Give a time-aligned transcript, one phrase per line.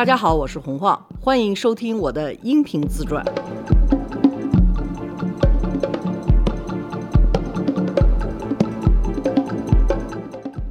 [0.00, 3.22] 大家好，我是洪晃，欢迎收听我的音频自传。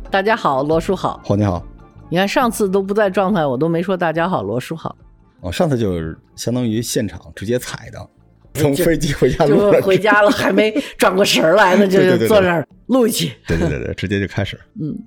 [0.10, 1.22] 大家好，罗叔好。
[1.24, 1.64] 黄你好，
[2.10, 4.98] 你看上次都不在状态，我都没说大家好，罗叔好，
[5.42, 8.10] 哦，上次就是相当于现场直接踩的，
[8.56, 13.32] 从飞机回家路就回家了，还没转过神儿来呢， 就坐那儿录一期。
[13.46, 14.60] 对对对对，直接就开始。
[14.82, 14.98] 嗯，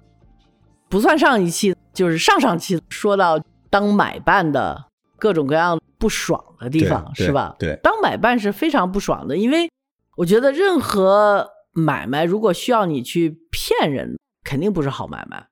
[0.88, 4.84] 不算上一期，就是上上期说到当买办的
[5.16, 7.56] 各种各样不爽的地方，是吧？
[7.58, 9.70] 对当买办是非常不爽的，因为
[10.18, 15.48] 我觉得任何买卖如果需要你去骗人，肯定不是好买卖。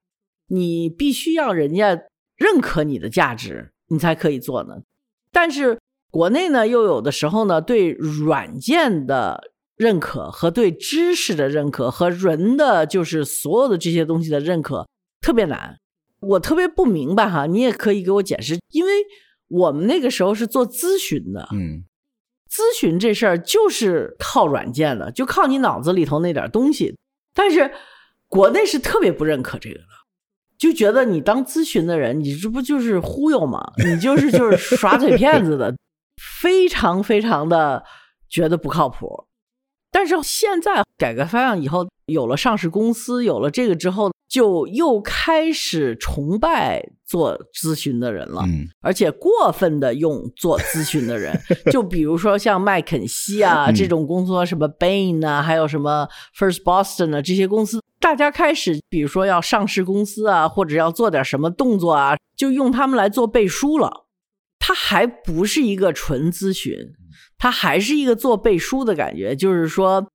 [0.49, 1.99] 你必须要人家
[2.37, 4.83] 认可你的价值，你才可以做呢。
[5.33, 5.79] 但是
[6.11, 14.87] 国内呢，又有的时候呢，对软件的认可和对知识的认可和人的就是所有的这些东西的认可
[15.23, 15.79] 特别难。
[16.21, 18.93] 我特别不明白哈，你也可以给我解释，因为
[19.49, 21.85] 我们那个时候是做咨询的，嗯，
[22.51, 26.95] 咨询这事儿就是靠软件的，就靠你脑子里头那点东西。
[27.35, 27.73] 但是
[28.29, 29.85] 国内是特别不认可这个的，
[30.59, 33.73] 就觉得你当咨询的人，你这不就是忽悠吗？
[33.85, 35.75] 你就是就是 耍嘴骗子的，
[36.41, 37.83] 非常非常的
[38.29, 39.27] 觉得不靠谱。
[39.91, 48.43] 但是现在改革开放以后，有了上市公司，有了这个之后，就又开始崇拜做咨询的人了。
[48.47, 51.39] 嗯而且过分的用做咨询的人，
[51.71, 56.09] 就比如说像麦肯锡啊、嗯这种公司，什么 Bain 啊，还有什么
[56.39, 64.07] First Boston 啊这些公司，大家开始比如说要上市公司啊，或者要做点什么动作啊，就用他们来做背书了。
[64.63, 66.77] 它还不是一个纯咨询，
[67.39, 70.07] 它还是一个做背书的感觉，就是说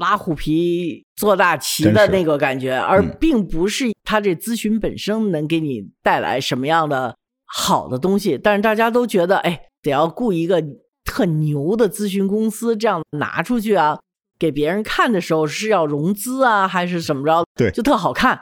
[0.00, 8.36] 拉虎皮做大旗的那个感觉，而嗯并不是他这咨询本身能给你带来什么样的好的东西。
[8.36, 10.64] 但是大家都觉得，哎，得要雇一个
[11.04, 13.98] 特牛的咨询公司，这样拿出去啊，
[14.38, 17.44] 给别人看的时候是要融资啊，还是怎么着？
[17.54, 18.40] 对就特好看。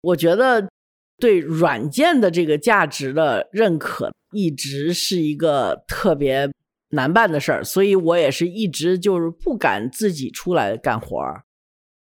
[0.00, 0.68] 我觉得
[1.18, 6.50] 对软件的这个价值的认可，一直是一个特别
[6.92, 11.44] 难办的事儿，所以我也是一直就是不敢自己出来干活儿。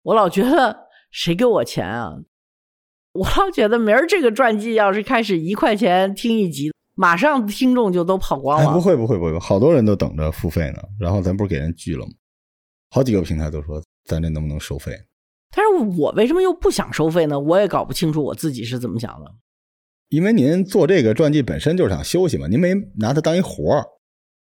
[0.03, 2.13] 我老觉得谁给我钱啊？
[3.13, 8.73] 我老觉得明儿这个传记要是开始一块钱听一集，马上听众就都跑光哎，了。
[8.73, 10.83] 不会不会不会，好多人都等着付费呢。
[11.01, 12.13] 然后咱不是给人拒了吗？
[12.91, 14.93] 好几个平台都说咱这能不能收费？
[15.51, 17.41] 但是我为什么又不想收费呢？
[17.41, 19.35] 我也搞不清楚我自己是怎么想的。
[20.11, 23.85] 因为您做这个传记本身就是想休息嘛，您没拿它当一活儿。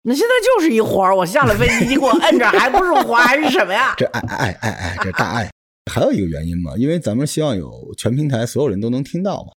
[0.09, 3.93] 那现在就是一活儿，我下了飞机你给我摁着，还不是活儿还是什么呀？
[3.99, 5.51] 这爱爱爱爱，这大爱。
[5.91, 9.51] 还有一个原因嘛，因为咱们希望有全平台所有人都能听到嘛。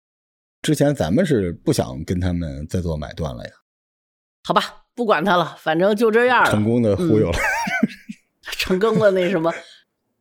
[0.64, 3.52] 之前咱们是不想跟他们再做买断了呀，
[4.44, 4.64] 好吧，
[4.96, 6.50] 不管他了，反正就这样了。
[6.50, 7.38] 成功的忽悠了。
[8.54, 9.54] 成功的那什么，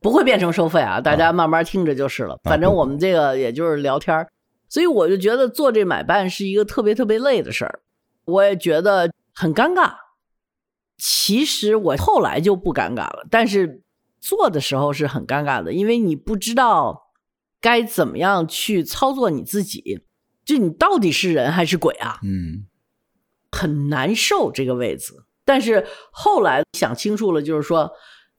[0.03, 2.39] 不会变成收费啊，大家慢慢听着就是了。
[2.45, 4.29] 反正我们这个也就是聊天儿
[4.69, 7.81] 所以我就觉得做这买办是一个特别特别累的事儿，
[8.27, 9.95] 我也觉得很尴尬。
[10.99, 13.83] 其实我后来就不尴尬了，但是
[14.21, 17.13] 做的时候是很尴尬的，因为你不知道
[17.61, 20.03] 该怎么样去操作你自己，
[20.45, 22.19] 就你到底是人还是鬼啊？
[22.25, 22.67] 嗯，
[23.53, 25.25] 很难受这个位子。
[25.45, 27.91] 但是后来想清楚了，就是说，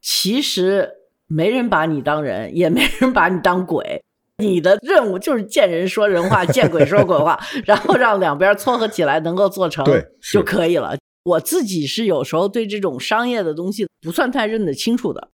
[0.01, 0.89] 其实
[1.27, 4.03] 没人把你当人，也没人把你当鬼。
[4.37, 9.85] 你的任务就是见人说人话，见鬼说鬼话， 然后让两边撮合起来，能够做成
[10.31, 10.95] 就可以了。
[11.23, 15.31] 我自己是有时候对这种商业的东西不算太认得清楚的。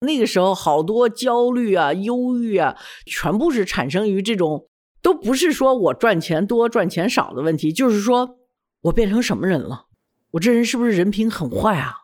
[0.00, 4.68] 那个时候好多焦虑啊、忧郁啊，全部是产生于这种，
[5.00, 8.36] 都不是说我赚钱多赚钱少的问题，就是说
[8.82, 9.86] 我变成什么人了。
[10.32, 11.94] 我这人是不是人品很坏啊？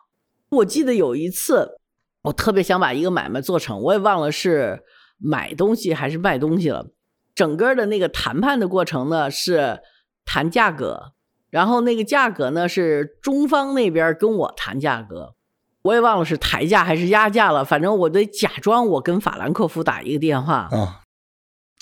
[0.49, 1.77] 我记得有一次，
[2.23, 4.81] 我特别想把一个买卖做成，我也忘了是
[5.17, 6.87] 买东西还是卖东西了。
[7.35, 9.79] 整个的那个谈判的过程呢是
[10.25, 11.13] 谈价格，
[11.51, 15.35] 然后那个价格呢是中方那边跟我谈价格，
[15.83, 17.63] 我也忘了是抬价还是压价了。
[17.63, 21.00] 反正我得假装我跟法兰克福打一个电话，啊，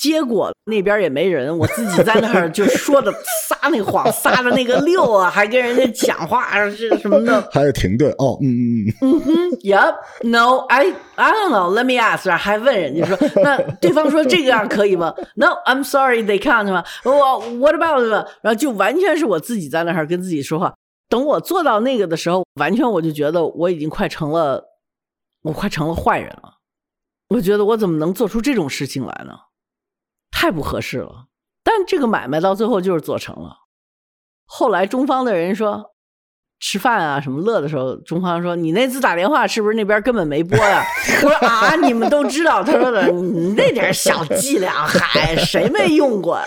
[0.01, 3.12] 结果那边也没人，我自己在那儿就说的
[3.48, 7.50] 撒那谎，撒的那个溜啊，还跟人家讲话是什么的。
[7.51, 11.74] 还有停顿哦，嗯嗯嗯，嗯哼，Yep, no, I I don't know.
[11.78, 12.30] Let me ask.
[12.38, 16.86] 还问人家说，那对方说这个样可以吗？No, I'm sorry, they can't 吗？
[17.04, 18.01] 我 What about
[18.42, 20.74] 然后就完全是我自己在那儿跟自己说话。
[21.10, 24.63] 等我做到那个的时候，完全我就觉得我已经快成了，
[25.42, 26.54] 我快成了坏人了。
[27.30, 29.34] 我觉得我怎么能做出这种事情来呢？
[30.39, 31.25] 太不合适了。
[31.63, 33.57] 但这个买卖到最后就是做成了。
[34.45, 35.91] 后来中方的人说。
[36.62, 40.83] 吃饭啊，什么乐的时候，中方说：“你那次打电话是不是那边根本没播呀？”
[41.24, 46.45] 我说：“啊，你们都知道。”他说的：“你那点小伎俩，嗨，谁没用过呀？”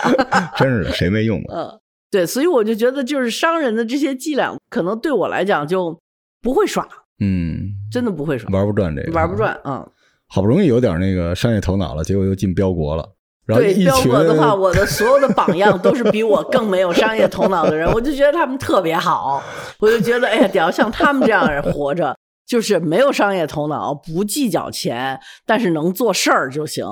[0.55, 1.55] 真是谁没用过？
[1.55, 1.79] 嗯，
[2.11, 5.99] 对，所以我就觉得，就是商人的这些伎俩，可能对我来讲就
[6.43, 6.87] 不会耍。
[7.19, 9.59] 嗯，真的不会耍，玩不转这个，玩不转。
[9.63, 9.83] 嗯，
[10.27, 13.15] 好不容易有点那个商业头脑了，结果又进标国了。
[13.45, 19.43] 对彪哥的话，我的所有的榜样都是比我更没有商业头脑的人，我就觉得他们特别好，
[19.79, 22.17] 我就觉得哎呀，得要像他们这样人活着，
[22.47, 26.85] 就是没有商业头脑，不计较钱，但是能做事儿就行，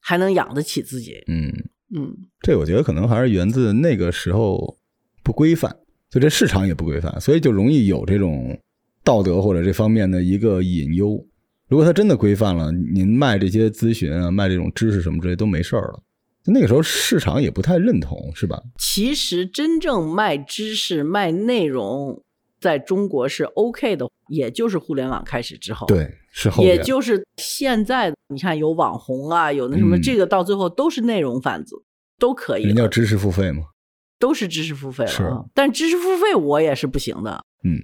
[0.00, 1.22] 还能养得起自己。
[1.28, 1.52] 嗯
[1.94, 4.76] 嗯，这我觉得可能还是源自那个时候
[5.22, 5.76] 不规范，
[6.10, 8.58] 就这市场也不规范，所以就容易有这种
[9.04, 11.24] 道德或者这方面的一个隐忧。
[11.72, 16.02] 如果他真的规范了，您卖这些咨询啊，卖这种知识什么之类都没事儿了。
[16.44, 18.62] 那个时候市场也不太认同，是吧？
[18.78, 22.22] 其实真正卖知识、卖内容，
[22.60, 31.74] 在中国是 OK 的，也就是互联网开始之后，对，是后，也就是现在，你看有网红啊，有那什么，这个到最后都是内容贩子，
[32.18, 32.64] 都可以。
[32.64, 33.62] 人叫知识付费吗？
[34.18, 35.26] 都是知识付费了，是。
[35.54, 37.80] 但知识付费我也是不行的，嗯，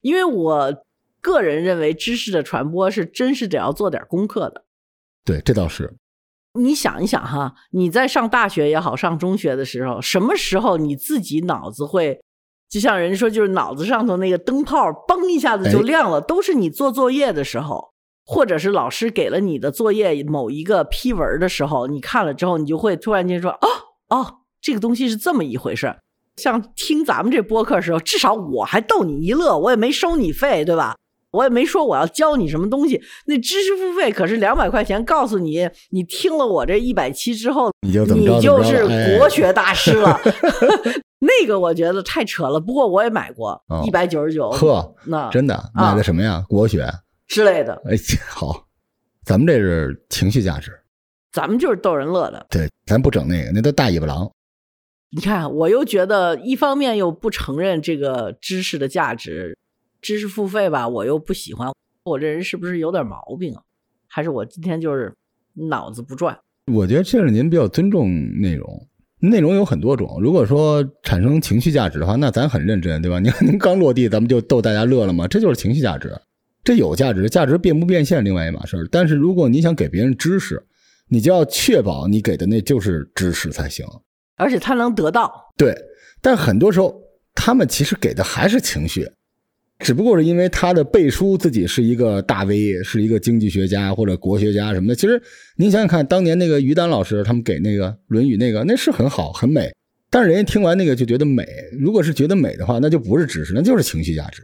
[0.00, 0.84] 因为我。
[1.20, 4.64] 个人认为，知识的传播是真是得要做点功课的。
[5.24, 5.94] 对，这倒是。
[6.54, 12.20] 你想一想哈，你在上大学也好，上中学的时候，什么时候你自己脑子会，
[12.68, 17.92] 就像人说，就是脑子上头那个灯泡嘣一下子就亮了，都是你做作业的时候，
[18.24, 23.68] 或者是老师给了你的作业某一个批文的时候，你看了之后，你就会突然间说，哦
[24.08, 25.94] 哦，这个东西是这么一回事。
[26.36, 30.96] 像听咱们这播客的时候，至少我还逗你一乐，我也没收你费，对吧？
[31.38, 40.20] 我也没说我要教你什么东西，那知识付费可是两百块钱，告诉你，你听了我这一百期之后，你就你就是国学大师了。
[41.20, 44.50] 那个我觉得太扯了，不过我也买过，一百九十九。
[44.50, 46.44] 呵，那真的买的什么呀？
[46.48, 46.84] 国学
[47.28, 47.80] 之类的。
[47.84, 47.96] 哎，
[48.28, 48.66] 好，
[49.24, 50.72] 咱们这是情绪价值，
[51.32, 52.44] 咱们就是逗人乐的。
[52.50, 54.28] 对，咱不整那个，那都大尾巴狼。
[55.10, 59.56] 你看，我又觉得一方面又不承认这个知识的价值。
[60.00, 61.70] 知识付费吧，我又不喜欢。
[62.04, 63.62] 我这人是不是有点毛病啊？
[64.06, 65.14] 还是我今天就是
[65.54, 66.38] 脑子不转？
[66.72, 68.08] 我觉得这是您比较尊重
[68.40, 68.86] 内容，
[69.20, 70.18] 内容有很多种。
[70.20, 73.18] 如果说产生情绪价值的话，那咱很认真，对吧？
[73.18, 75.26] 您您刚落地，咱们就逗大家乐了嘛？
[75.28, 76.14] 这就是情绪价值，
[76.64, 77.28] 这有价值。
[77.28, 78.88] 价值变不变现，另外一码事。
[78.90, 80.62] 但是如果你想给别人知识，
[81.08, 83.86] 你就要确保你给的那就是知识才行，
[84.36, 85.52] 而且他能得到。
[85.56, 85.74] 对，
[86.20, 87.02] 但很多时候
[87.34, 89.10] 他们其实给的还是情绪。
[89.78, 94.94] 只不过是因为他的背书自己是一个大 V，是一个经济学家或者国学家什么的。
[94.94, 95.22] 其实
[95.56, 99.72] 您想想看，当年那个于丹老师他们给那个《论语》那个，那是很好很美，
[100.10, 101.46] 但是人家听完那个就觉得美。
[101.78, 104.42] 如果是觉得美的话，那就不是知识，那就是情绪价值。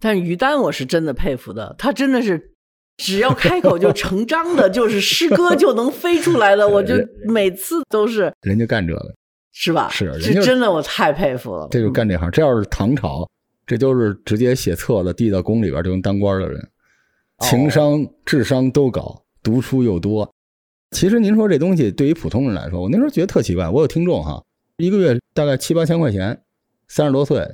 [0.00, 2.50] 但于丹我是真的佩服的，他真的是
[2.96, 6.68] 只要开口就成章的， 就是诗歌就能飞出来的。
[6.68, 6.94] 我就
[7.28, 9.14] 每次都是人家干这个，
[9.52, 9.88] 是吧？
[9.90, 11.68] 是，是真的，我太佩服了。
[11.70, 13.24] 这就干这行，这要是唐朝。
[13.66, 16.68] 这都是直接写册子递到宫里边就能当官的人，
[17.40, 20.30] 情商、智商都高，读书又多。
[20.90, 23.68] 其实您说这东西对于普通人来说，我那时候觉得特奇怪。
[23.68, 24.44] 我有听众哈，
[24.76, 26.40] 一个月大概七八千块钱，
[26.88, 27.44] 三十多岁，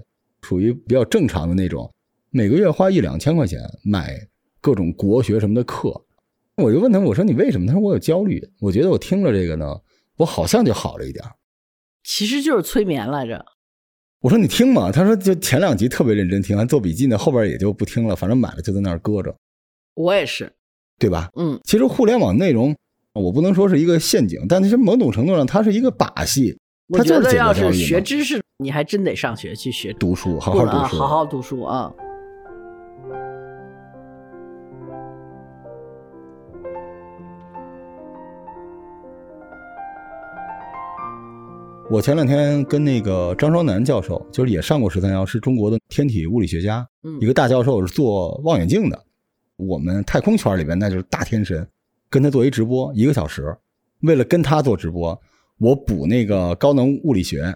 [0.43, 1.91] 属于比较正常的那种，
[2.31, 4.29] 每个月花一两千块钱买
[4.61, 6.05] 各种国学什么的课。
[6.57, 7.67] 我就问他，我说你为什么？
[7.67, 8.47] 他说我有焦虑。
[8.61, 9.81] 我觉得我听了这个呢，
[10.17, 11.25] 我好像就好了一点。
[12.03, 13.47] 其实就是催眠来着。
[14.21, 19.35] 我说你听嘛，他说就前两集特别认真听，完做笔记呢，后边也就不听了，反正买了就在那儿搁着。
[19.95, 20.53] 我也是，
[20.99, 21.31] 对吧？
[21.37, 22.77] 嗯，其实互联网内容，
[23.15, 26.55] 我不能说是一个陷阱，但其实某种程度上它是一个把戏。
[26.89, 31.91] 我觉得要是学知识，你还真得上学去学读书，好好读书，好好读书啊。
[41.91, 46.87] 我前两天跟那个张双南教授，就是也上过十三幺，是中国的天体物理学家，
[47.21, 49.05] 一个大教授是做望远镜的。
[49.57, 51.67] 我们太空圈里边那就是大天神，
[52.09, 53.53] 跟他做一直播一个小时。
[54.03, 55.21] 为了跟他做直播，
[55.59, 57.53] 我补那个高能物理学，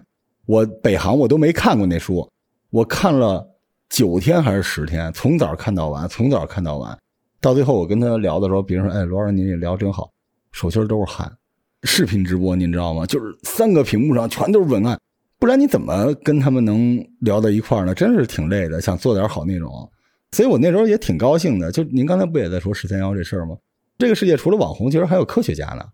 [0.47, 2.29] 我北航我都没看过那书，
[2.71, 3.49] 我看了
[3.89, 6.99] 九天还是十天，从早看到晚，从早看到晚。
[7.41, 10.11] 到最后我跟他聊的时候，别人说：“哎，罗老师您也聊真好，
[10.51, 11.33] 手心都是汗。”
[11.85, 13.07] 视频直播您知道吗？
[13.07, 14.99] 就是三个屏幕上全都是文案，
[15.39, 17.95] 不然你怎么跟他们能聊到一块儿呢？
[17.95, 19.71] 真是挺累的，想做点好内容，
[20.33, 21.71] 所以我那时候也挺高兴的。
[21.71, 23.55] 就您刚才不也在说十三幺这事儿吗？
[23.99, 25.85] 这个世界除了网红，其实还有科学家呢。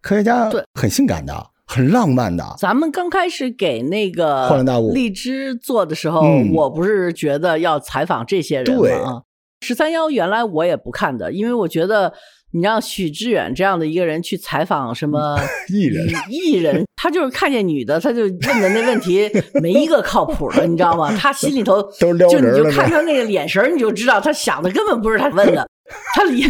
[0.00, 2.44] 科学家很性感的，很浪漫的。
[2.58, 9.12] 咱们刚开始给那个恍然大悟荔枝做的时候，嗯我不是觉得要采访这些人吗？
[9.12, 9.22] 啊，
[9.60, 12.12] 十三幺原来我也不看的，因为我觉得
[12.52, 15.38] 你让许志远这样的一个人去采访什么
[15.72, 19.30] 艺人艺人，他就是看见女的，他就问的那问题
[19.60, 21.16] 没一个靠谱的，你知道吗？
[21.16, 25.66] 他心里头都是撩就你就看他那个眼神儿，你就知道他想的根本不是他问的，
[26.14, 26.42] 他里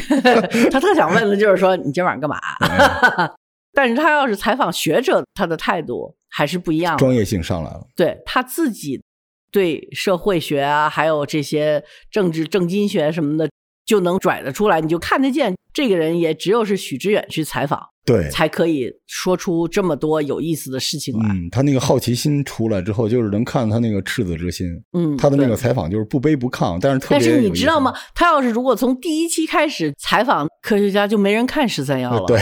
[0.70, 2.38] 他特想问的就是说你今晚上干嘛？
[3.74, 6.98] 但是他要是采访学者，他的态度还是不一样的。
[6.98, 7.86] 专业性上来了。
[7.96, 9.00] 对他自己
[9.50, 13.48] 对社会学啊，还有这些政治政经学什么的，
[13.84, 21.28] 就能拽得出来，你就看得见这个人，也只有是许知远去采访，对，才可以说出这么多有意思的事情来。
[21.30, 24.66] 嗯，他那个好奇心出来之后，就是能看他那个赤子之心。
[24.92, 27.18] 嗯，他的那个采访就是不卑不亢，但是特别。
[27.18, 27.94] 但是你知道吗？？
[28.14, 32.18] 他要是如果从第一期开始采访科学家，就没人看十三幺了。
[32.18, 32.40] 呃对，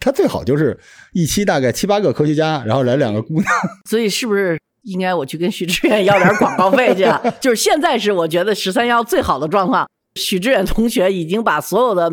[0.00, 0.78] 他最好就是
[1.12, 3.44] 一期大概七八个科学家，然后来两个姑娘。
[3.88, 7.22] 所以是不是应该我去跟许知远要点广告费去啊？
[7.40, 12.10] 就是现在是我觉得十三幺最好的状况，许志远同学已经把所有的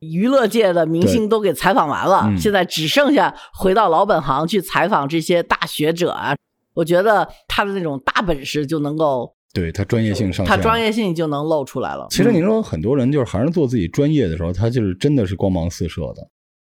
[0.00, 6.36] 娱乐界的明星都给采访完了，嗯现在只剩下回到老本行去采访这些大学者啊。
[6.74, 10.78] 我觉得他的那种大本事就能够，对他专业性上线，他专。
[10.78, 12.06] 业性就能露出来了。
[12.10, 16.28] 其实嗯你说很多人就是还是做自己专业的时候，他就是真的是光芒四射的。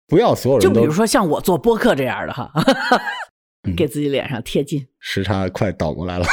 [0.08, 2.50] 不要所有人都就比如说像我做播客这样的哈，
[3.68, 6.25] 嗯给自己脸上贴金，时差快倒过来了。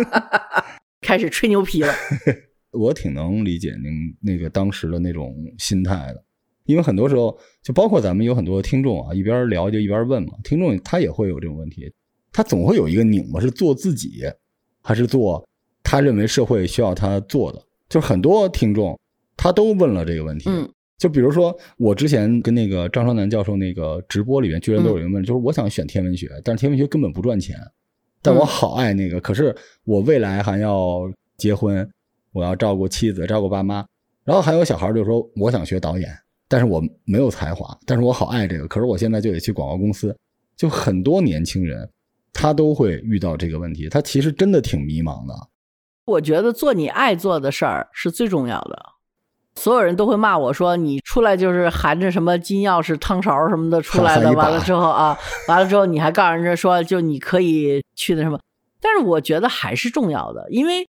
[1.02, 1.92] 开始吹牛皮了。
[2.72, 6.24] 我挺能理解您那个当时的那种心态的，
[6.64, 11.92] 因为很多时候就包括咱们有很多听众啊，一边聊就一边问嘛，听众他也会有这种问题，
[12.32, 14.22] 他总会有一个拧巴，是做自己
[14.82, 15.46] 还是做
[15.82, 18.98] 他认为社会需要他做的，就是很多听众
[19.36, 20.48] 他都问了这个问题。
[20.50, 20.68] 嗯。
[20.98, 27.56] 就比如说，我之前跟那个张双南教授那个直播里面，居然都有人问，就是我想选天文学，但是天文学根本不赚钱，
[28.20, 31.90] 但我好爱那个，可是我未来还要结婚，
[32.32, 33.84] 我要照顾妻子，照顾爸妈，
[34.24, 36.08] 然后还有小孩就说我想学导演，
[36.48, 40.16] 但是我没有才华，但是我好爱这个，可是我现在就得去广告公司，
[40.56, 41.88] 就很多年轻人
[42.32, 45.34] 他都会遇到这个问题，他其实真的挺迷茫的。
[46.06, 48.84] 我觉得做你爱做的事儿是最重要的。
[49.56, 55.18] 所有人都会骂我说你出来就是含着什么金钥匙、汤勺什么的出来的，完了之后啊，
[55.48, 58.40] 完了之后你还告诉人家说就你可以去那什么，
[58.80, 60.88] 但是我觉得还是重要的，因为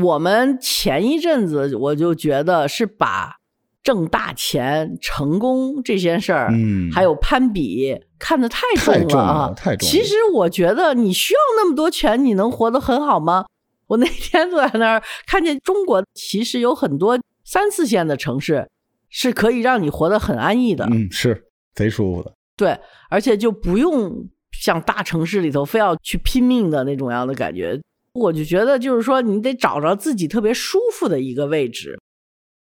[0.00, 3.36] 我们前一阵子我就觉得是把
[3.82, 13.44] 挣大钱、成功这件事儿，嗯还有攀比看得太太重重了啊了，太重了其实我觉得你需要那么多钱，你能活得很好吗？
[13.88, 18.70] 我那天坐在那儿看见中国其实有很多三四线的城市
[19.10, 21.44] 是可以让你活得很安逸的，嗯，是
[21.74, 22.32] 贼舒服的。
[22.56, 22.78] 对，
[23.10, 27.78] 而且就不用像大城市里头非要去拼命的那种样的感觉。
[28.14, 31.98] 我就觉得就是说，你得找着自己特别舒服的一个位置，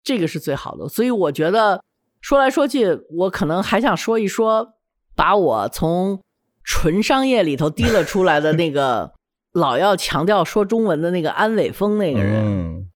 [0.05, 0.89] 这个是最好的。
[0.89, 1.83] 所以我觉得
[2.21, 4.75] 说来说去，我可能还想说一说，
[5.17, 6.23] 把我从
[6.63, 9.13] 纯商业里头提了出来的那个
[9.53, 12.45] 老要强调说中文的那个安伟峰那个人。
[12.45, 12.89] 嗯，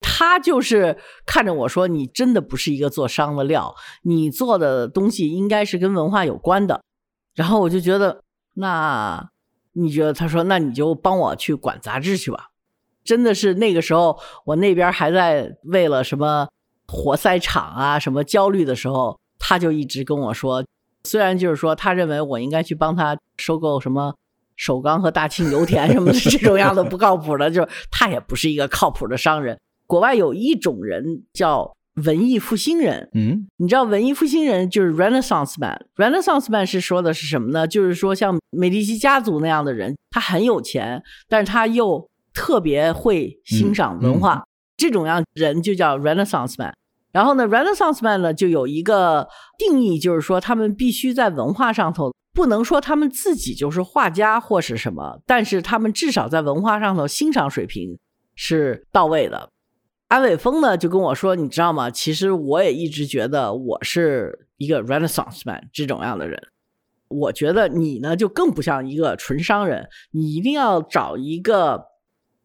[0.00, 6.82] 他就是看着我说：“你真的不是一个做商的料，你做的东西应该是跟文化有关的。”
[7.34, 8.22] 然后我就觉得，
[8.54, 9.28] 那
[9.76, 10.12] 你觉得？
[10.12, 12.48] 他说：“那你就帮我去管杂志去吧。”
[13.04, 16.48] 真的是那个时候，我那边还在为了什么
[16.88, 20.64] 活塞厂啊什么焦虑的时候，他就一直跟我说，
[21.04, 24.14] 虽然就是说他认为我应该去帮他收购什么
[24.56, 29.60] 首钢和大庆油田什么的这种样的不靠谱的，就是他也不是一个靠谱的商人。
[29.86, 35.78] 国外有一种人叫文艺复兴人，嗯你知道文艺复兴人就是 Renaissance man。
[35.96, 37.66] Renaissance man 是说的是什么呢？
[37.66, 44.44] 就是说像美第奇家族那样的人，他很有钱，但是他又特别会欣赏文化，
[44.76, 46.74] 这种样人就叫 Renaissance man。
[47.12, 49.26] 然后呢，Renaissance man 呢就有一个
[49.58, 57.98] 定义，就是说他们必须在文化上头，不能说他们自己就是画家或是什么，但是他们至少在文化上头欣赏水平
[58.34, 59.48] 是到位的。
[60.08, 61.90] 安伟峰呢就跟我说，你知道吗？
[61.90, 66.40] 其实我也一直觉得我是一个 Renaissance man 这种样的人。
[67.08, 71.86] 我觉得你呢就更不像一个纯商人，你一定要找一个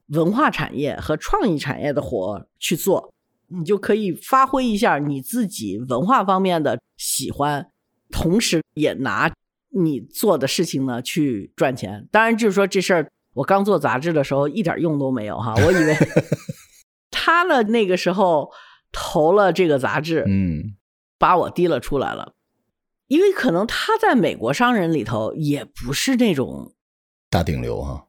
[0.08, 3.14] 文化产业和创意产业的活去做，
[3.48, 7.70] 你就可以发挥一下你自己文化方面的喜欢，
[8.12, 9.32] 同时也拿
[9.70, 12.08] 你做的事情呢去赚钱。
[12.12, 15.96] 当然，就是说这事儿，我刚做杂志的时候一点用都没有哈，我以为
[17.12, 18.50] 他呢那个时候
[18.92, 20.76] 投了这个杂志，嗯
[21.20, 22.34] 把我提了出来了。
[23.08, 26.74] 因为可能他在美国商人里头也不是那种
[27.30, 28.06] 大顶流哈，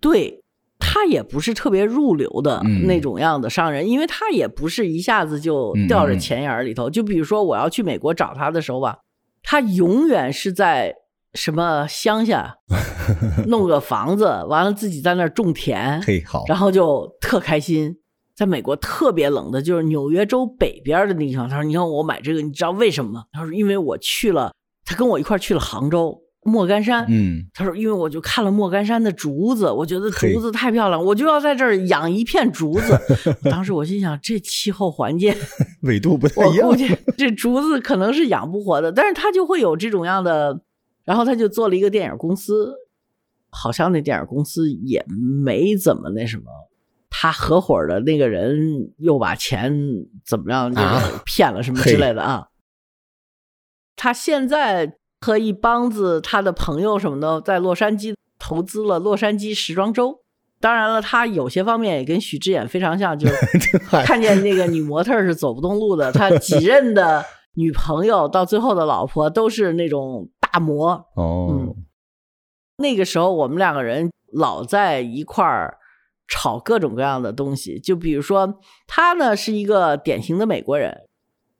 [0.00, 0.42] 对
[0.78, 6.88] 他也不是特别入流的那种样的商人，因为他也不是一下子就掉着钱眼里头。
[6.88, 9.00] 就比如说我要去美国找他的时候吧，
[9.42, 10.94] 他永远是在
[11.34, 12.56] 什么乡下
[13.48, 17.98] 弄个房子，完了自己在那儿种田，嘿好，然后就特开心。
[18.38, 21.48] 在美国特别冷的，就是纽约州北边的地方。
[21.48, 24.54] 他说：“你看我买这个，你知道为什么吗？”他说：“因为我去了，
[24.84, 27.04] 他跟我一块去了杭州莫干山。
[27.08, 32.96] 嗯，他说：因为我就看了莫干山的竹子，我觉得竹子太漂亮，我就要在这儿养一片竹子。
[33.50, 35.34] 当时我心想，这气候环境
[35.82, 38.92] 纬度不太一样，我估计这竹子可能是养不活的。
[38.92, 40.60] 但是他就会有这种样的，
[41.04, 42.72] 然后他就做了一个电影公司，
[43.50, 45.04] 好像那电影公司也
[45.44, 46.44] 没怎么那什么。”
[47.20, 49.76] 他合伙的那个人又把钱
[50.24, 50.72] 怎么样？
[51.26, 52.46] 骗了什么之类的啊？
[53.96, 60.20] 他现在和一帮子他的朋友什么的，在洛杉矶投资了洛杉矶时装周。
[60.60, 63.28] 当然了，他有些方面也跟许志远非常像，就
[64.06, 66.12] 看见那个女模特是走不动路的。
[66.12, 71.48] 他几 任的女朋友到最后的老婆都是那种大模哦。
[71.50, 71.74] 嗯，
[72.76, 75.78] 那个时候我们两个人老在一块儿。
[76.28, 80.94] 炒各种各样的东西，就比如说他呢是一个典型的美国人，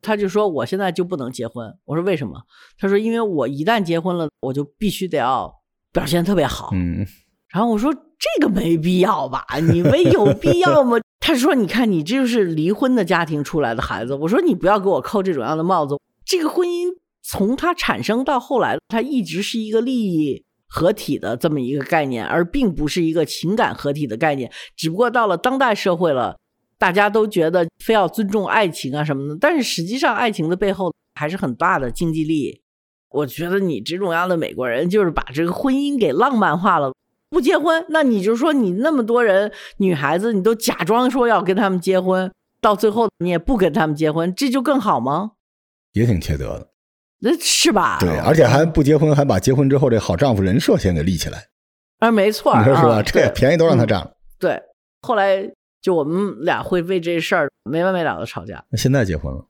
[0.02, 1.74] 他就说我现在就不能结婚。
[1.86, 2.42] 我说为什么？
[2.78, 5.52] 他说因为我一旦结婚了，我就必须得要
[5.92, 6.70] 表现特别好。
[6.74, 7.06] 嗯，
[7.48, 9.44] 然后我说这个没必要吧？
[9.72, 10.98] 你们有必要吗？
[11.20, 14.14] 他说你看你这就是离婚的家庭出来的孩子。
[14.14, 15.98] 我说你不要给我扣这种样的帽子。
[16.24, 16.88] 这个婚姻
[17.22, 20.44] 从它产生到后来，它一直是一个利益。
[20.68, 24.50] 合体的这么一个概念，而并不是一个情感合体的概念。
[24.76, 26.38] 只不过到了当代社会了，
[26.78, 29.36] 大家都觉得非要尊重爱情啊什么的。
[29.40, 32.60] 但是实际上，爱情的背后还是很大的经济利益。
[33.10, 36.92] 我觉得你这种样的美国人，就是把这个婚姻给浪漫化了。
[37.30, 45.32] 不结婚，那你就说你那么多人女孩子，你都假装说要跟他们结婚，到最后你也不跟他们结婚，这就更好吗？
[45.92, 46.70] 也挺缺德的。
[47.20, 47.98] 那是吧？
[48.00, 51.44] 对，而且还不结婚，还把结婚之后这好丈夫人设先给立起来。
[51.98, 53.02] 啊，没错，你说是吧？
[53.02, 54.12] 这便宜都让他占了。
[54.38, 54.60] 对，
[55.02, 55.50] 后来
[55.82, 58.64] 就我们俩会为这事儿没完没了的吵架。
[58.70, 59.44] 那现在结婚了？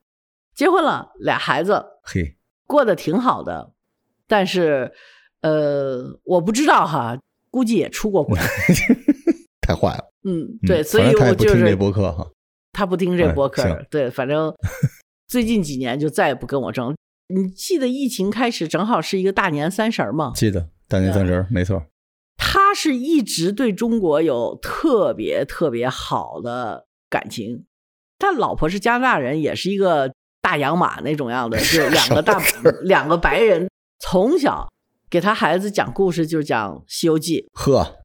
[0.54, 3.72] 结婚了，俩孩子，嘿，过得挺好的。
[4.26, 4.90] 但是，
[5.42, 7.18] 呃，我不知道哈，
[7.50, 8.38] 估计也出过轨。
[9.60, 10.04] 太坏了。
[10.24, 12.26] 嗯，对，所以我就是这博客哈，
[12.72, 13.86] 他不听这博客。
[13.90, 14.52] 对，反正
[15.28, 16.96] 最近几年就再也不跟我争。
[17.28, 20.32] 你记得疫情开始正好是一个大年三十吗？
[20.34, 21.84] 记得大年三十，没错。
[22.36, 27.66] 他是一直对中国有特别特别好的感情。
[28.18, 32.40] 他老婆是加拿大人，也是一个大洋马那种样的，就两个大
[32.82, 34.68] 两个白人，从小
[35.10, 37.42] 给他孩子讲故事，就讲《西游记》。
[37.52, 37.98] 呵，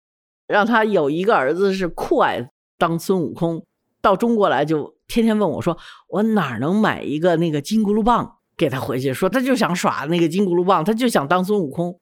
[0.47, 3.65] 让他有一个儿子是酷爱当孙悟空，
[4.01, 5.77] 到中国来就天天问我说
[6.09, 11.99] ：“我哪能买一个那个金箍噜棒？”给他回去说，他就想耍那个金箍噜棒，他就想当孙悟空。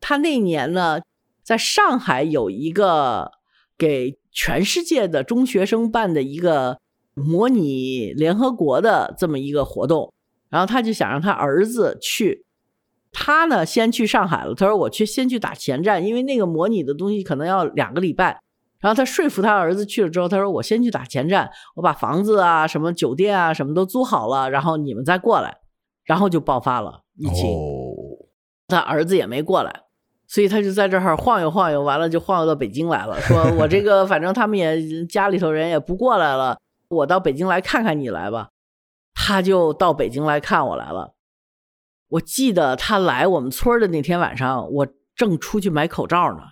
[0.00, 1.00] 他那年呢，
[1.42, 3.30] 在上海有一个
[3.76, 6.78] 给全世界的中学生办的一个
[7.14, 10.12] 模拟联合国的这么一个活动，
[10.48, 12.44] 然后他就想让他儿子去。
[13.10, 14.54] 他呢，先去上海了。
[14.54, 18.38] 他说：“我去先去打前站，因为那个模拟的东西可能要两个礼拜。”
[18.78, 25.56] 然后他说服他儿子去了之后，他说：“我先去打前站，我把房子啊、什么酒店啊、什么都租好了，然后你们再过来。”
[26.08, 27.46] 然后就爆发了疫情，
[28.66, 29.82] 他儿子也没过来，
[30.26, 33.20] 所以他就在这儿晃悠晃悠，完了就晃悠到北京来了。
[33.20, 38.48] 说我这个 反正他们也家里头人也不过来了，我到北京来看看你来吧。
[39.12, 41.12] 他就到北京来看我来了。
[42.08, 46.42] 我记得他来我们村的那天晚上，我正出去买口罩呢，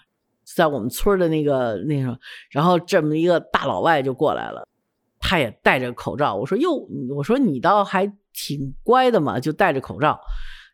[0.54, 2.18] 在我们村的那个那个，
[2.50, 4.68] 然后这么一个大老外就过来了，
[5.18, 6.34] 他也戴着口罩。
[6.34, 8.12] 我说哟，我说你倒还。
[8.36, 10.20] 挺乖的嘛，就戴着口罩，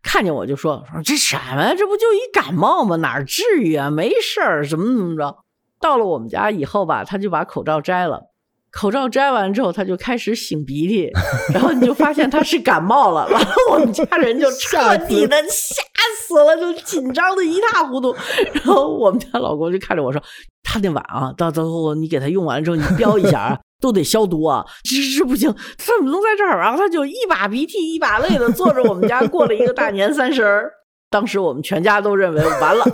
[0.02, 1.74] 看见我就说说这什么？
[1.76, 2.96] 这不就一感冒吗？
[2.96, 3.88] 哪至于啊？
[3.88, 5.38] 没事儿，怎么怎么着？
[5.80, 8.28] 到了我们家以后吧，他就把口罩摘了。
[8.72, 11.10] 口罩摘完之后，他就开始擤鼻涕，
[11.52, 13.28] 然后你就发现他是感冒了。
[13.28, 15.84] 然后，我们家人就彻底的吓
[16.26, 18.16] 死了，就紧张的一塌糊涂。
[18.54, 20.22] 然后我们家老公就看着我说
[20.64, 24.64] ：“他那碗啊，到最后你给他用完了之后，你标一下啊。”都得消毒啊！
[24.84, 26.56] 这这不行， 他怎么能在这儿？
[26.58, 30.72] 然后他就一把鼻涕一把泪的坐着我们家过了一个大年 三十儿。
[31.10, 32.84] 当时我们全家都认为完了，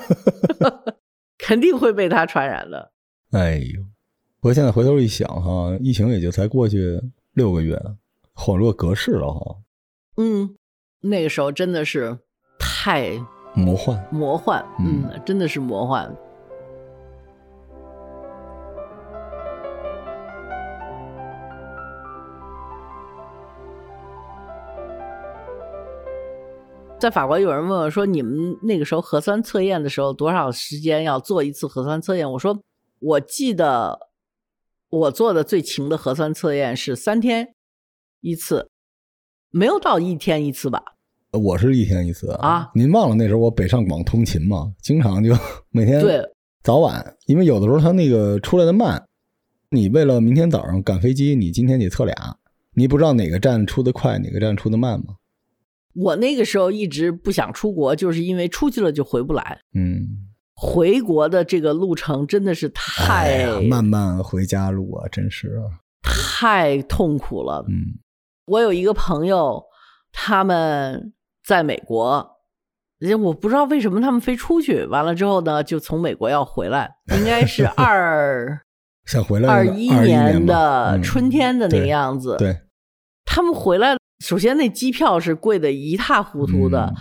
[1.38, 2.90] 肯定会被他传染的。
[3.30, 3.80] 哎呦！
[4.40, 7.00] 我现在回头一想哈，疫情也就才过去
[7.34, 7.80] 六个月，
[8.34, 9.56] 恍若隔世了哈。
[10.16, 10.56] 嗯，
[11.02, 12.18] 那个时候真的是
[12.58, 13.10] 太
[13.54, 16.12] 魔幻，魔幻，嗯，真的是魔幻。
[26.98, 32.60] 在法国，有人问我说：“你们那个时候核酸测验的时候，多少时间要做一次核酸测验？”我说
[32.98, 34.08] ：“我记得
[34.90, 37.54] 我做的最勤的核酸测验是三天
[38.20, 38.68] 一次，
[39.50, 40.82] 没有到一天一次吧？”
[41.30, 42.68] 我是一天一次啊！
[42.74, 45.32] 您忘了那时候我北上广通勤嘛，经常就
[45.70, 46.20] 每天对
[46.64, 49.06] 早晚，因为有的时候他那个出来的慢，
[49.70, 52.14] 你为了明天早上赶飞机，你今天得测俩，
[52.74, 55.14] 你不知道哪个站出的快，哪个站出的慢吗？
[56.00, 59.58] 我那个时候一直不想出国，就是因为出去了就回不来。
[59.74, 60.06] 嗯，
[60.54, 65.60] 回国的这个路程真的是太漫漫回家路啊，真是
[66.02, 67.64] 太痛苦了。
[67.68, 67.98] 嗯，
[68.46, 69.64] 我有一个朋友，
[70.12, 71.12] 他们
[71.44, 72.36] 在美国，
[73.24, 78.60] 我不知道为什么他们飞出去，完了之后呢，就从美国要回来，应该是 二
[79.04, 82.36] 想回来二一年的春天的那个样子。
[82.38, 82.56] 对，
[83.24, 83.96] 他们回来。
[84.20, 86.92] 首先，那机票是贵的一塌糊涂的，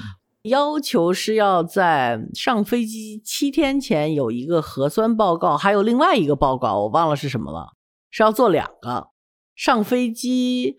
[0.44, 7.74] 要求是要在上飞机七天前有一个核酸报告，还有另外一个报告，我忘了是什么了，
[8.12, 9.10] 是要做两个。
[9.56, 10.78] 上飞机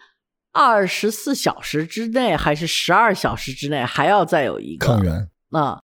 [0.53, 5.83] 二十四小时之内还是十二小时之内还要再有一个抗原啊？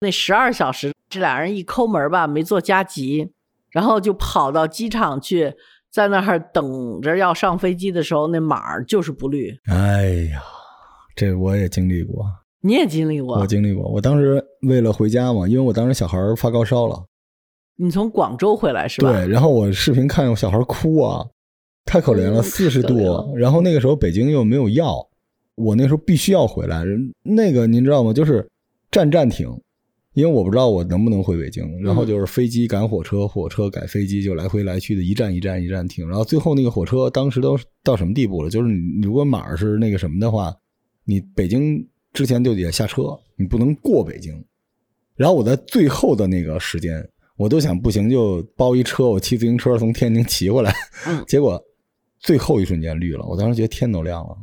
[0.00, 3.32] 那十二小时，这俩人一抠门吧，没做加急，
[3.70, 5.54] 然后就跑到机场去。
[5.92, 9.54] 在那儿等着要上飞机的时候，那码就是不绿。
[9.66, 10.42] 哎呀，
[11.14, 12.24] 这我也经历过。
[12.62, 13.38] 你也经历过？
[13.38, 13.86] 我经历过。
[13.90, 17.04] 我当时为了回家嘛，因为我当时小孩发高烧了。
[17.76, 19.12] 你从广州回来是吧？
[19.12, 19.28] 对。
[19.28, 21.26] 然后我视频看，我小孩哭啊，
[21.84, 23.34] 太可怜了，四十度。
[23.36, 25.06] 然后那个时候北京又没有药，
[25.56, 26.84] 我那时候必须要回来。
[27.22, 28.12] 那个您知道吗？
[28.12, 28.48] 就是
[28.90, 29.50] 站站停。
[30.14, 36.06] 因为我不知道我能不能回北京，然后就是飞机赶火车，火车赶飞机，就来回来去的一站一站一站停。
[36.06, 38.50] 然后最后那个火车当时都到什么地步了？
[38.50, 40.54] 就是你如果码是那个什么的话，
[41.04, 44.32] 你北京之前就得下车，你不能过北京。
[45.16, 47.02] 然后我在最后的那个时间，
[47.36, 50.74] 我都想不行就包一车，我骑自行车从天津骑过来。
[51.26, 51.62] 结果
[52.18, 54.36] 最后一瞬间绿了，我当时觉得天都亮了。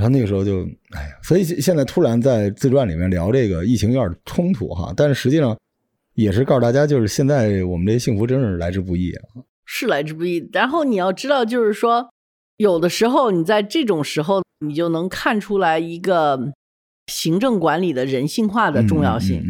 [0.00, 5.54] 然后那个时候就，哎呀，所以现在突然在自传里面聊这个疫情有点冲突哈，但是实际上
[6.14, 10.48] 也是告诉大家，就是现在我们这幸福真是来之不易啊，是来之不易。
[10.54, 12.08] 然后你要知道，就是说
[12.56, 16.50] 有的时候你在这种时候，你就能看出来一个
[17.08, 19.42] 行政管理的人性化的重要性。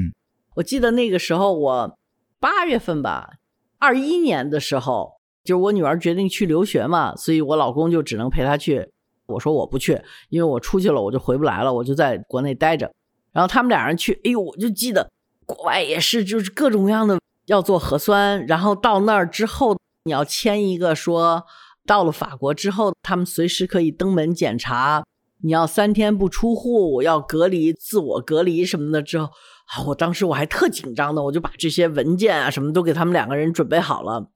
[0.56, 1.96] 我记得那个时候我
[2.40, 3.34] 八月份吧，
[3.78, 5.12] 二一年的时候，
[5.44, 8.88] 就是我女儿决定去留学嘛，所以我老公就只能陪她去。
[9.30, 12.90] 我说我不去，因为我出去了我就回不来了，我就在国内待着。
[13.32, 15.08] 然后他们俩人去，哎呦，我就记得
[15.46, 21.44] 国外也是，就是各种各样的要做核酸，然后到那儿之后你要签一个说，
[21.86, 25.04] 到了法国之后他们随时可以登门检查，
[25.42, 29.00] 你要三天不出户，我要隔离自我隔离什么的。
[29.00, 34.28] 之后啊，我当时我还特紧张的，我就把这些文件啊什么都给他们两个人准备好了。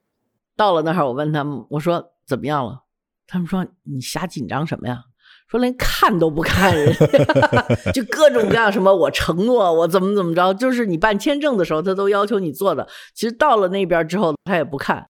[0.56, 2.83] 到了那儿，我问他们，我说怎么样了？
[3.26, 5.04] 他们说你瞎紧张什么呀？
[5.48, 6.94] 说连看都不看人，
[7.92, 12.88] 就各种各样什么我承诺我怎么怎么着，就是你办签证的时候他都要求你做的。
[13.14, 15.06] 其实到了那边之后他也不看。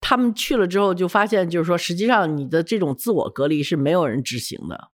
[0.00, 4.88] 他们去了之后就发现，就是说实际上你的这种自我隔离是没有人执行的，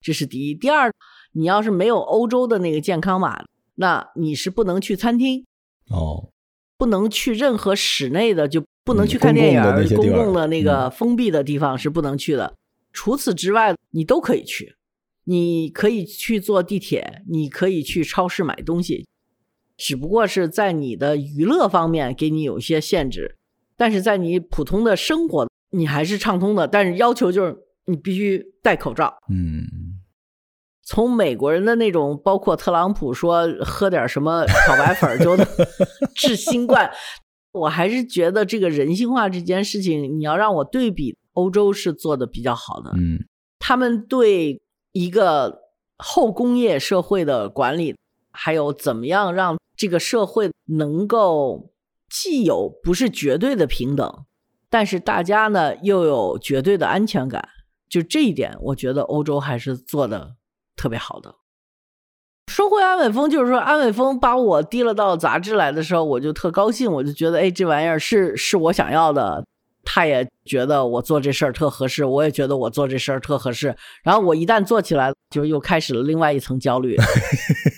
[0.00, 0.54] 这是第一。
[0.54, 0.90] 第二，
[1.32, 5.44] 你要是没有欧洲的那个健康码，那你是不能去餐厅
[5.90, 6.30] 哦，
[6.76, 8.64] 不能去任何室内的就。
[8.86, 12.54] 不能去看电影，公共的那个封闭的地方是不能去的。
[12.92, 14.76] 除此之外，你都可以去。
[15.24, 19.04] 你可以去坐地铁，你可以去超市买东西，
[19.76, 23.36] 只不过是在你的娱乐方面给你有一些限制，
[23.76, 26.68] 但是在你普通的生活，你还是畅通的。
[26.68, 29.12] 但是要求就是你必须戴口罩。
[29.28, 29.66] 嗯，
[30.86, 35.44] 从美国人的那种，包括特朗普说喝点什么漂白粉就能
[36.14, 36.90] 治新冠。
[37.50, 42.92] 我还是觉得这个人性化这件事情，你要让我对比，欧洲是做的比较好的。
[42.96, 43.18] 嗯，
[43.58, 45.62] 他们对一个
[45.98, 47.96] 后工业社会的管理，
[48.30, 51.72] 还有怎么样让这个社会能够
[52.08, 54.24] 既有不是绝对的平等，
[54.70, 57.48] 但是大家呢又有绝对的安全感，
[57.88, 60.36] 就这一点，我觉得欧洲还是做的
[60.76, 61.34] 特别好的。
[62.46, 69.44] 说回安伟峰，就是说安伟峰把我提了到杂志来的时候，我就特高兴，我就觉得，哎，这玩意儿是是我想要的。
[69.88, 73.72] 他也觉得我做这事儿特合适，我也觉得我做这事儿特合适。
[74.02, 76.96] 然后我一旦做起来，就又开始了另外一层焦虑。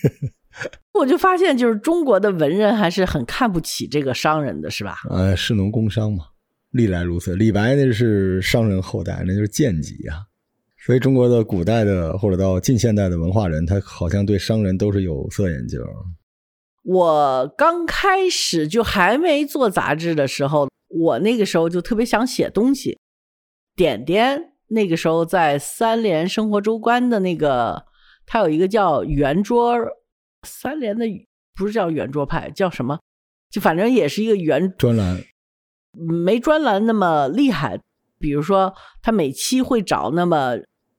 [0.98, 5.00] 我就发现，就是中国的文人还是很看不起这个商人的，是吧？
[5.10, 6.24] 呃，士农工商嘛，
[6.70, 7.36] 历来如此。
[7.36, 10.27] 李白那是商人后代，那就是贱籍啊。
[10.88, 15.78] 所以中国的古代的或者到近现代的文化人，他好像对商人都是有色眼镜。
[16.82, 22.98] 我刚开始就还没做杂志的时候，我那个时候就特别想写东西。
[23.76, 27.84] 点点那个时候在三联生活周刊的那个，
[28.24, 29.76] 他有一个叫圆桌。
[30.46, 31.04] 三联的
[31.54, 32.98] 不是叫圆桌派，叫什么？
[33.50, 35.22] 就反正也是一个圆专栏，
[36.24, 37.78] 没专栏那么厉害。
[38.18, 38.72] 比如说，
[39.02, 40.56] 他每期会找那么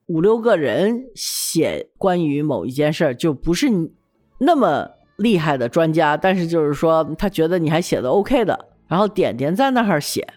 [0.09, 3.67] 五六个人写关于某一件事儿，就不是
[4.39, 8.67] 那么厉害的专家，但是就是说他觉得你还写的 OK 的。
[8.87, 10.27] 然后点点在那儿写，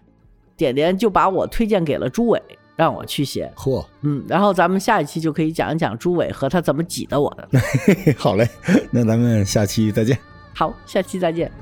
[0.56, 2.40] 点点就把我推荐给了朱伟。
[2.74, 7.60] 让我去写，嚯，嗯，然后咱们下一期就可以讲一讲朱伟和他怎么挤的我的。
[8.16, 8.48] 好嘞，
[8.90, 10.18] 那咱们下期再见。
[10.54, 11.52] 好，下期再见。